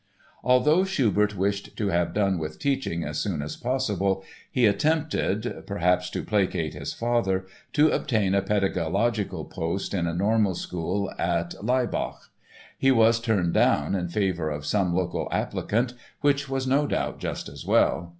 [0.43, 6.09] Although Schubert wished to have done with teaching as soon as possible he attempted (perhaps
[6.09, 12.31] to placate his father) to obtain a pedagogical post in a normal school at Laibach.
[12.79, 17.47] He was turned down in favor of some local applicant, which was no doubt just
[17.47, 18.09] as well.